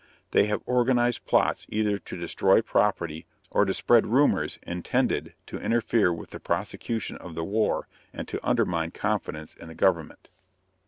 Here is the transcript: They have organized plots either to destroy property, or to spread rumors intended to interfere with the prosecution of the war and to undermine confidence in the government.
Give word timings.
They 0.31 0.47
have 0.47 0.63
organized 0.65 1.25
plots 1.25 1.67
either 1.69 1.99
to 1.99 2.17
destroy 2.17 2.63
property, 2.63 3.27
or 3.51 3.65
to 3.65 3.73
spread 3.75 4.07
rumors 4.07 4.57
intended 4.63 5.35
to 5.45 5.59
interfere 5.59 6.11
with 6.11 6.31
the 6.31 6.39
prosecution 6.39 7.17
of 7.17 7.35
the 7.35 7.43
war 7.45 7.87
and 8.11 8.27
to 8.27 8.39
undermine 8.43 8.89
confidence 8.89 9.53
in 9.53 9.67
the 9.67 9.75
government. 9.75 10.29